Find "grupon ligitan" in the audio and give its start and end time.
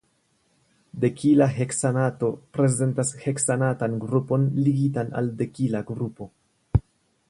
4.07-5.17